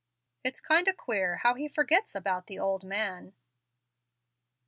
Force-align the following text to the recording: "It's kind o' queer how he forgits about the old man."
"It's 0.43 0.61
kind 0.61 0.89
o' 0.89 0.93
queer 0.93 1.35
how 1.43 1.53
he 1.53 1.67
forgits 1.67 2.15
about 2.15 2.47
the 2.47 2.57
old 2.57 2.83
man." 2.83 3.33